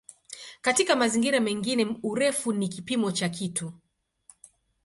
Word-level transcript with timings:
Katika 0.61 0.95
mazingira 0.95 1.39
mengine 1.39 1.97
"urefu" 2.03 2.53
ni 2.53 2.67
kipimo 2.69 3.11
cha 3.11 3.29
kitu. 3.29 3.73